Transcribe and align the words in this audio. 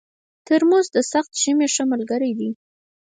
ترموز 0.47 0.87
د 0.95 0.97
سخت 1.11 1.31
ژمي 1.41 1.67
ښه 1.73 1.83
ملګری 1.91 2.31
دی. 2.39 2.49